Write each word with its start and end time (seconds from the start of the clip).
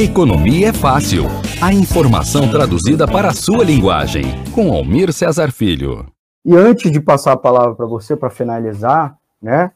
Economia 0.00 0.68
é 0.68 0.72
fácil. 0.72 1.24
A 1.60 1.74
informação 1.74 2.48
traduzida 2.48 3.04
para 3.04 3.30
a 3.30 3.34
sua 3.34 3.64
linguagem. 3.64 4.22
Com 4.54 4.72
Almir 4.72 5.12
Cesar 5.12 5.50
Filho. 5.50 6.06
E 6.44 6.54
antes 6.54 6.92
de 6.92 7.00
passar 7.00 7.32
a 7.32 7.36
palavra 7.36 7.74
para 7.74 7.84
você 7.84 8.16
para 8.16 8.30
finalizar, 8.30 9.18
né, 9.42 9.72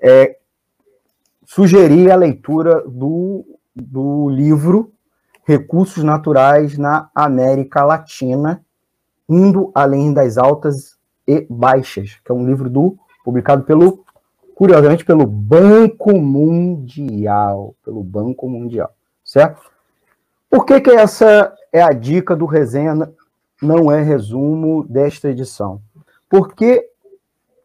é, 0.00 0.36
sugerir 1.44 2.12
a 2.12 2.14
leitura 2.14 2.84
do, 2.86 3.44
do 3.74 4.28
livro 4.28 4.92
Recursos 5.44 6.04
Naturais 6.04 6.78
na 6.78 7.10
América 7.12 7.82
Latina, 7.82 8.64
indo 9.28 9.72
além 9.74 10.12
das 10.12 10.38
altas 10.38 10.96
e 11.26 11.48
baixas, 11.50 12.20
que 12.24 12.30
é 12.30 12.34
um 12.34 12.46
livro 12.46 12.70
do 12.70 12.96
publicado 13.24 13.64
pelo, 13.64 14.04
curiosamente, 14.54 15.04
pelo 15.04 15.26
Banco 15.26 16.16
Mundial, 16.16 17.74
pelo 17.84 18.04
Banco 18.04 18.48
Mundial, 18.48 18.94
certo? 19.24 19.73
Por 20.54 20.64
que 20.64 20.80
que 20.80 20.90
essa 20.92 21.52
é 21.72 21.82
a 21.82 21.90
dica 21.92 22.36
do 22.36 22.46
resenha 22.46 23.12
não 23.60 23.90
é 23.90 24.00
resumo 24.00 24.84
desta 24.84 25.28
edição? 25.28 25.82
Porque 26.30 26.88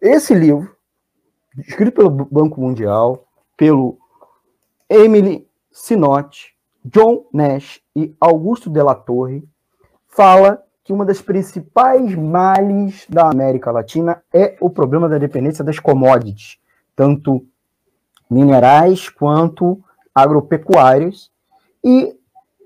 esse 0.02 0.34
livro, 0.34 0.76
escrito 1.56 1.92
pelo 1.92 2.10
Banco 2.10 2.60
Mundial, 2.60 3.28
pelo 3.56 4.00
Emily 4.90 5.48
Sinotti, 5.72 6.56
John 6.84 7.28
Nash 7.32 7.80
e 7.96 8.12
Augusto 8.20 8.72
de 8.72 8.82
la 8.82 8.96
Torre, 8.96 9.48
fala 10.08 10.60
que 10.84 10.92
uma 10.92 11.06
das 11.06 11.22
principais 11.22 12.16
males 12.16 13.06
da 13.08 13.30
América 13.30 13.70
Latina 13.70 14.24
é 14.34 14.58
o 14.60 14.68
problema 14.68 15.08
da 15.08 15.20
dependência 15.20 15.64
das 15.64 15.78
commodities, 15.78 16.58
tanto 16.96 17.46
minerais 18.28 19.10
quanto 19.10 19.80
agropecuários, 20.16 21.32
e 21.84 22.18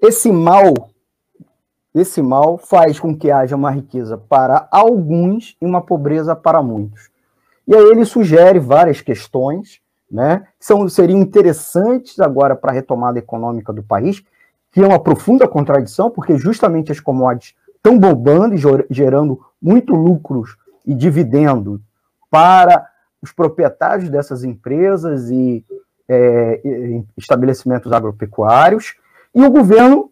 esse 0.04 0.34
mal, 0.34 0.74
esse 1.96 2.22
mal 2.22 2.58
faz 2.58 3.00
com 3.00 3.16
que 3.16 3.32
haja 3.32 3.56
uma 3.56 3.72
riqueza 3.72 4.18
para 4.18 4.68
alguns 4.70 5.56
e 5.62 5.66
uma 5.66 5.82
pobreza 5.82 6.36
para 6.36 6.62
muitos. 6.62 7.10
E 7.66 7.74
aí 7.74 7.86
ele 7.86 8.04
sugere 8.04 8.60
várias 8.60 9.00
questões, 9.00 9.80
né, 10.12 10.46
são, 10.60 10.88
seriam 10.90 11.22
interessantes 11.22 12.20
agora 12.20 12.54
para 12.54 12.72
a 12.72 12.74
retomada 12.74 13.18
econômica 13.18 13.72
do 13.72 13.82
país, 13.82 14.22
que 14.74 14.82
é 14.82 14.86
uma 14.86 15.00
profunda 15.00 15.48
contradição, 15.48 16.12
porque 16.12 16.36
justamente 16.36 16.92
as 16.92 17.00
commodities 17.00 17.56
estão 17.74 17.98
bombando 17.98 18.56
e 18.56 18.60
gerando 18.90 19.40
muito 19.62 19.96
lucros 19.96 20.58
e 20.86 20.94
dividendo 20.94 21.82
para 22.30 22.90
os 23.22 23.32
proprietários 23.32 24.10
dessas 24.10 24.44
empresas 24.44 25.30
e 25.30 25.64
é, 26.10 27.02
estabelecimentos 27.18 27.92
agropecuários, 27.94 28.96
e 29.34 29.44
o 29.44 29.52
governo 29.52 30.12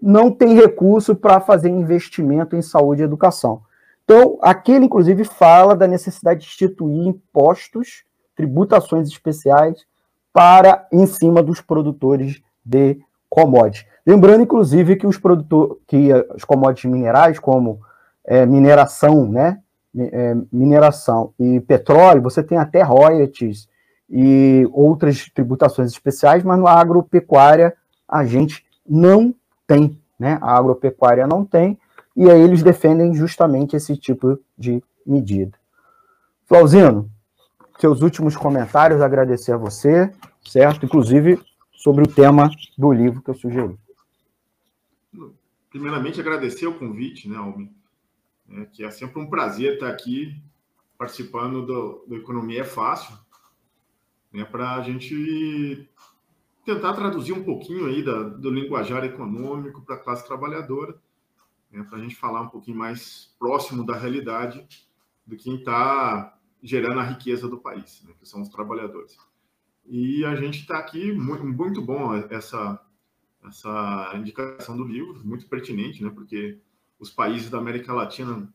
não 0.00 0.30
tem 0.30 0.54
recurso 0.54 1.14
para 1.14 1.40
fazer 1.40 1.68
investimento 1.68 2.56
em 2.56 2.62
saúde 2.62 3.02
e 3.02 3.04
educação. 3.04 3.62
Então, 4.04 4.38
aquele, 4.42 4.86
inclusive, 4.86 5.24
fala 5.24 5.76
da 5.76 5.86
necessidade 5.86 6.40
de 6.40 6.46
instituir 6.46 7.06
impostos, 7.06 8.04
tributações 8.34 9.08
especiais 9.08 9.84
para 10.32 10.86
em 10.90 11.06
cima 11.06 11.42
dos 11.42 11.60
produtores 11.60 12.42
de 12.64 12.98
commodities. 13.28 13.86
Lembrando, 14.06 14.42
inclusive, 14.42 14.96
que 14.96 15.06
os 15.06 15.18
produtores, 15.18 15.76
que 15.86 16.10
as 16.12 16.44
commodities 16.44 16.90
minerais, 16.90 17.38
como 17.38 17.80
é, 18.24 18.44
mineração, 18.46 19.28
né? 19.28 19.60
É, 19.96 20.36
mineração 20.52 21.34
e 21.38 21.60
petróleo, 21.60 22.22
você 22.22 22.44
tem 22.44 22.56
até 22.56 22.80
royalties 22.80 23.68
e 24.08 24.68
outras 24.72 25.28
tributações 25.34 25.90
especiais, 25.90 26.44
mas 26.44 26.60
na 26.60 26.70
agropecuária 26.70 27.74
a 28.10 28.24
gente 28.24 28.64
não 28.86 29.34
tem, 29.66 29.98
né? 30.18 30.38
A 30.42 30.56
agropecuária 30.56 31.26
não 31.26 31.44
tem, 31.44 31.78
e 32.16 32.28
aí 32.28 32.40
eles 32.40 32.62
defendem 32.62 33.14
justamente 33.14 33.76
esse 33.76 33.96
tipo 33.96 34.38
de 34.58 34.82
medida. 35.06 35.56
Flauzino, 36.46 37.08
seus 37.78 38.02
últimos 38.02 38.36
comentários, 38.36 39.00
agradecer 39.00 39.52
a 39.52 39.56
você, 39.56 40.12
certo? 40.44 40.84
Inclusive 40.84 41.40
sobre 41.72 42.02
o 42.02 42.08
tema 42.08 42.50
do 42.76 42.92
livro 42.92 43.22
que 43.22 43.30
eu 43.30 43.34
sugeri 43.34 43.78
primeiramente, 45.70 46.20
agradecer 46.20 46.66
o 46.66 46.78
convite, 46.78 47.28
né, 47.28 47.36
Almi? 47.36 47.72
É, 48.50 48.64
que 48.66 48.84
é 48.84 48.90
sempre 48.90 49.20
um 49.20 49.30
prazer 49.30 49.74
estar 49.74 49.88
aqui 49.88 50.36
participando 50.98 51.64
do, 51.64 52.04
do 52.06 52.16
Economia 52.16 52.62
é 52.62 52.64
Fácil, 52.64 53.16
né, 54.32 54.44
para 54.44 54.74
a 54.74 54.82
gente 54.82 55.88
tentar 56.74 56.92
traduzir 56.94 57.32
um 57.32 57.44
pouquinho 57.44 57.86
aí 57.86 58.02
da, 58.02 58.22
do 58.22 58.50
linguajar 58.50 59.04
econômico 59.04 59.82
para 59.82 59.96
a 59.96 59.98
classe 59.98 60.26
trabalhadora, 60.26 61.00
né, 61.70 61.82
para 61.84 61.98
a 61.98 62.00
gente 62.00 62.16
falar 62.16 62.42
um 62.42 62.48
pouquinho 62.48 62.78
mais 62.78 63.34
próximo 63.38 63.84
da 63.84 63.96
realidade 63.96 64.66
do 65.26 65.36
quem 65.36 65.56
está 65.56 66.38
gerando 66.62 67.00
a 67.00 67.04
riqueza 67.04 67.48
do 67.48 67.58
país, 67.58 68.02
né, 68.04 68.12
que 68.18 68.28
são 68.28 68.42
os 68.42 68.48
trabalhadores. 68.48 69.16
E 69.86 70.24
a 70.24 70.36
gente 70.36 70.60
está 70.60 70.78
aqui, 70.78 71.12
muito, 71.12 71.44
muito 71.44 71.82
bom 71.82 72.14
essa 72.30 72.80
essa 73.42 74.12
indicação 74.16 74.76
do 74.76 74.84
livro, 74.84 75.20
muito 75.24 75.48
pertinente, 75.48 76.02
né? 76.04 76.10
Porque 76.10 76.58
os 76.98 77.10
países 77.10 77.48
da 77.48 77.58
América 77.58 77.92
Latina 77.92 78.52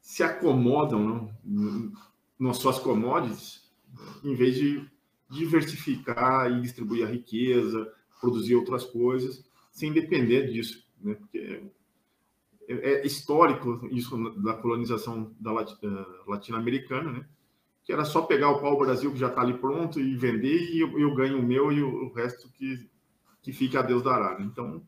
se 0.00 0.22
acomodam 0.22 1.32
né, 1.44 1.92
nas 2.38 2.56
suas 2.56 2.78
commodities, 2.78 3.72
em 4.24 4.34
vez 4.34 4.56
de 4.56 4.90
diversificar 5.32 6.50
e 6.50 6.60
distribuir 6.60 7.06
a 7.06 7.10
riqueza, 7.10 7.92
produzir 8.20 8.54
outras 8.54 8.84
coisas, 8.84 9.44
sem 9.70 9.92
depender 9.92 10.46
disso, 10.52 10.86
né? 11.00 11.14
Porque 11.14 11.62
é, 12.68 12.74
é 12.92 13.06
histórico 13.06 13.88
isso 13.90 14.16
da 14.40 14.54
colonização 14.54 15.34
da 15.40 15.50
eh, 15.52 16.06
latino-americana, 16.26 17.12
né? 17.12 17.26
Que 17.84 17.92
era 17.92 18.04
só 18.04 18.22
pegar 18.22 18.50
o 18.50 18.60
pau-brasil 18.60 19.10
que 19.12 19.18
já 19.18 19.28
está 19.28 19.40
ali 19.40 19.54
pronto 19.54 20.00
e 20.00 20.14
vender 20.14 20.70
e 20.72 20.80
eu, 20.80 20.98
eu 20.98 21.14
ganho 21.14 21.40
o 21.40 21.42
meu 21.42 21.72
e 21.72 21.82
o, 21.82 22.04
o 22.04 22.12
resto 22.12 22.48
que 22.52 22.88
que 23.42 23.52
fique 23.52 23.76
a 23.76 23.82
Deus 23.82 24.02
dará. 24.02 24.38
Né? 24.38 24.44
Então, 24.44 24.80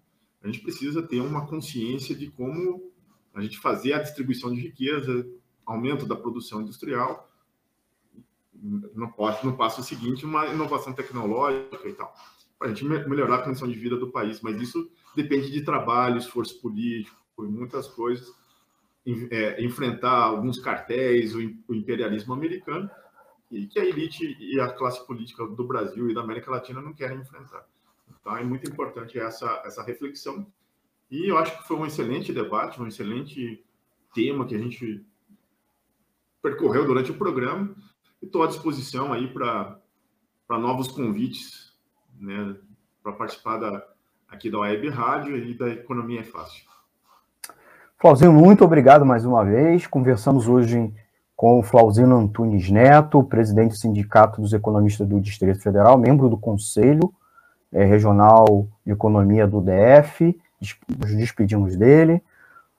a 0.42 0.46
gente 0.46 0.60
precisa 0.60 1.02
ter 1.02 1.20
uma 1.20 1.46
consciência 1.46 2.14
de 2.14 2.30
como 2.30 2.92
a 3.34 3.42
gente 3.42 3.58
fazer 3.58 3.94
a 3.94 3.98
distribuição 4.02 4.54
de 4.54 4.60
riqueza, 4.60 5.28
aumento 5.66 6.06
da 6.06 6.14
produção 6.14 6.62
industrial, 6.62 7.28
não 8.62 9.10
pode, 9.10 9.44
no 9.44 9.56
passo 9.56 9.82
seguinte, 9.82 10.24
uma 10.24 10.46
inovação 10.46 10.92
tecnológica 10.92 11.88
e 11.88 11.92
tal, 11.92 12.14
para 12.58 12.68
a 12.68 12.74
gente 12.74 12.84
melhorar 12.84 13.36
a 13.36 13.42
condição 13.42 13.68
de 13.68 13.78
vida 13.78 13.96
do 13.96 14.10
país. 14.10 14.40
Mas 14.40 14.60
isso 14.60 14.90
depende 15.14 15.50
de 15.50 15.62
trabalho, 15.62 16.18
esforço 16.18 16.60
político 16.60 17.16
e 17.40 17.48
muitas 17.48 17.88
coisas. 17.88 18.32
É, 19.30 19.62
enfrentar 19.62 20.14
alguns 20.14 20.58
cartéis, 20.58 21.34
o, 21.34 21.42
imperialismo 21.74 22.32
americano, 22.32 22.88
e 23.50 23.66
que 23.66 23.78
a 23.78 23.84
elite 23.84 24.34
e 24.40 24.58
a 24.58 24.72
classe 24.72 25.06
política 25.06 25.46
do 25.46 25.62
Brasil 25.62 26.08
e 26.08 26.14
da 26.14 26.22
América 26.22 26.50
Latina 26.50 26.80
não 26.80 26.94
querem 26.94 27.18
enfrentar. 27.18 27.66
Tá? 28.24 28.40
É 28.40 28.44
muito 28.44 28.66
importante 28.66 29.18
essa, 29.18 29.62
essa 29.66 29.82
reflexão. 29.82 30.46
E 31.10 31.30
eu 31.30 31.36
acho 31.36 31.58
que 31.58 31.68
foi 31.68 31.76
um 31.76 31.84
excelente 31.84 32.32
debate, 32.32 32.80
um 32.80 32.86
excelente 32.86 33.62
tema 34.14 34.46
que 34.46 34.54
a 34.54 34.58
gente 34.58 35.04
percorreu 36.40 36.86
durante 36.86 37.10
o 37.10 37.18
programa. 37.18 37.74
Estou 38.24 38.42
à 38.42 38.46
disposição 38.46 39.12
aí 39.12 39.28
para 39.28 39.78
novos 40.58 40.88
convites, 40.88 41.72
né, 42.18 42.56
para 43.02 43.12
participar 43.12 43.58
da, 43.58 43.86
aqui 44.28 44.50
da 44.50 44.60
Web 44.60 44.88
Rádio 44.88 45.36
e 45.36 45.54
da 45.54 45.68
Economia 45.68 46.20
é 46.20 46.24
Fácil. 46.24 46.64
Flauzino, 47.98 48.32
muito 48.32 48.64
obrigado 48.64 49.04
mais 49.04 49.24
uma 49.24 49.44
vez. 49.44 49.86
Conversamos 49.86 50.48
hoje 50.48 50.92
com 51.36 51.60
o 51.60 51.62
Flauzino 51.62 52.16
Antunes 52.16 52.70
Neto, 52.70 53.22
presidente 53.22 53.72
do 53.72 53.76
Sindicato 53.76 54.40
dos 54.40 54.52
Economistas 54.52 55.06
do 55.06 55.20
Distrito 55.20 55.60
Federal, 55.60 55.98
membro 55.98 56.28
do 56.28 56.38
Conselho 56.38 57.12
é, 57.70 57.84
Regional 57.84 58.66
de 58.86 58.92
Economia 58.92 59.46
do 59.46 59.60
DF, 59.60 60.38
nos 60.98 61.14
despedimos 61.14 61.76
dele. 61.76 62.22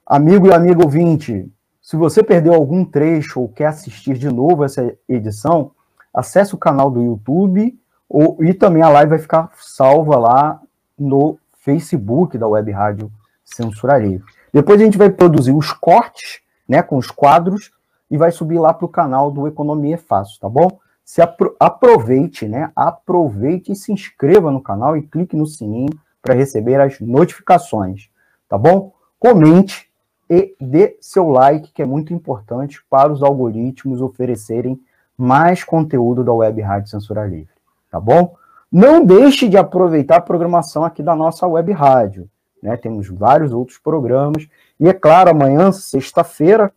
Amigo 0.04 0.48
e 0.48 0.52
amigo 0.52 0.82
ouvinte, 0.82 1.48
se 1.86 1.94
você 1.94 2.20
perdeu 2.20 2.52
algum 2.52 2.84
trecho 2.84 3.40
ou 3.40 3.48
quer 3.48 3.66
assistir 3.66 4.18
de 4.18 4.28
novo 4.28 4.64
essa 4.64 4.92
edição, 5.08 5.70
acesse 6.12 6.52
o 6.52 6.58
canal 6.58 6.90
do 6.90 7.00
YouTube 7.00 7.78
ou, 8.08 8.42
e 8.42 8.52
também 8.52 8.82
a 8.82 8.88
live 8.88 9.10
vai 9.10 9.20
ficar 9.20 9.52
salva 9.54 10.18
lá 10.18 10.60
no 10.98 11.38
Facebook 11.60 12.36
da 12.36 12.48
Web 12.48 12.72
Rádio 12.72 13.12
Censura 13.44 13.98
Livre. 13.98 14.26
Depois 14.52 14.80
a 14.80 14.84
gente 14.84 14.98
vai 14.98 15.10
produzir 15.10 15.52
os 15.52 15.72
cortes, 15.72 16.40
né, 16.68 16.82
com 16.82 16.96
os 16.96 17.08
quadros 17.08 17.70
e 18.10 18.18
vai 18.18 18.32
subir 18.32 18.58
lá 18.58 18.74
para 18.74 18.86
o 18.86 18.88
canal 18.88 19.30
do 19.30 19.46
Economia 19.46 19.96
Fácil, 19.96 20.40
tá 20.40 20.48
bom? 20.48 20.80
se 21.04 21.22
apro 21.22 21.54
aproveite, 21.60 22.48
né? 22.48 22.72
Aproveite 22.74 23.70
e 23.70 23.76
se 23.76 23.92
inscreva 23.92 24.50
no 24.50 24.60
canal 24.60 24.96
e 24.96 25.02
clique 25.02 25.36
no 25.36 25.46
sininho 25.46 25.96
para 26.20 26.34
receber 26.34 26.80
as 26.80 26.98
notificações, 26.98 28.08
tá 28.48 28.58
bom? 28.58 28.92
Comente 29.20 29.85
e 30.28 30.54
dê 30.60 30.96
seu 31.00 31.28
like, 31.28 31.72
que 31.72 31.82
é 31.82 31.86
muito 31.86 32.12
importante 32.12 32.82
para 32.90 33.12
os 33.12 33.22
algoritmos 33.22 34.00
oferecerem 34.00 34.80
mais 35.16 35.64
conteúdo 35.64 36.22
da 36.24 36.32
Web 36.32 36.60
Rádio 36.60 36.90
Censura 36.90 37.24
Livre, 37.26 37.54
tá 37.90 38.00
bom? 38.00 38.36
Não 38.70 39.04
deixe 39.04 39.48
de 39.48 39.56
aproveitar 39.56 40.16
a 40.16 40.20
programação 40.20 40.84
aqui 40.84 41.02
da 41.02 41.14
nossa 41.14 41.46
web 41.46 41.72
rádio. 41.72 42.28
Né? 42.62 42.76
Temos 42.76 43.08
vários 43.08 43.52
outros 43.52 43.78
programas. 43.78 44.48
E 44.78 44.88
é 44.88 44.92
claro, 44.92 45.30
amanhã, 45.30 45.70
sexta-feira, 45.70 46.72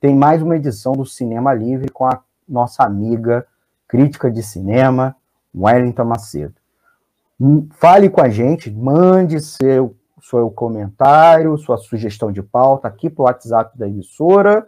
tem 0.00 0.14
mais 0.14 0.40
uma 0.40 0.56
edição 0.56 0.92
do 0.92 1.04
Cinema 1.04 1.52
Livre 1.52 1.90
com 1.90 2.06
a 2.06 2.20
nossa 2.48 2.84
amiga 2.84 3.46
crítica 3.88 4.30
de 4.30 4.42
cinema, 4.42 5.16
Wellington 5.54 6.04
Macedo. 6.04 6.54
Hum, 7.40 7.68
fale 7.72 8.08
com 8.08 8.20
a 8.20 8.28
gente, 8.28 8.70
mande 8.70 9.40
seu, 9.40 9.94
seu 10.28 10.50
comentário, 10.50 11.56
sua 11.58 11.76
sugestão 11.76 12.32
de 12.32 12.42
pauta 12.42 12.88
aqui 12.88 13.08
para 13.08 13.22
o 13.22 13.26
WhatsApp 13.26 13.78
da 13.78 13.86
emissora. 13.86 14.66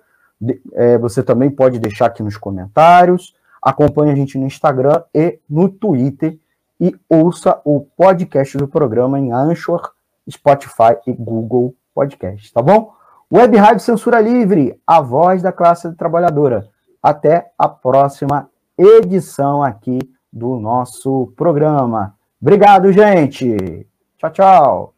É, 0.75 0.96
você 0.99 1.22
também 1.22 1.50
pode 1.50 1.78
deixar 1.78 2.06
aqui 2.06 2.22
nos 2.22 2.37
comentários. 2.37 3.34
Acompanhe 3.60 4.12
a 4.12 4.14
gente 4.14 4.38
no 4.38 4.46
Instagram 4.46 5.02
e 5.14 5.38
no 5.49 5.69
Twitter. 5.69 6.38
E 6.81 6.94
ouça 7.08 7.60
o 7.64 7.81
podcast 7.96 8.56
do 8.56 8.69
programa 8.69 9.19
em 9.19 9.32
Anchor, 9.32 9.93
Spotify 10.31 10.96
e 11.06 11.12
Google 11.12 11.75
Podcast, 11.93 12.52
tá 12.52 12.62
bom? 12.62 12.93
Web 13.32 13.56
Rádio 13.56 13.81
Censura 13.81 14.20
Livre, 14.20 14.81
a 14.87 15.00
voz 15.00 15.43
da 15.43 15.50
classe 15.50 15.93
trabalhadora. 15.94 16.69
Até 17.02 17.50
a 17.58 17.69
próxima 17.69 18.49
edição 18.78 19.62
aqui 19.62 19.99
do 20.32 20.56
nosso 20.56 21.32
programa. 21.37 22.14
Obrigado, 22.40 22.93
gente. 22.93 23.87
Tchau, 24.19 24.31
tchau. 24.31 24.97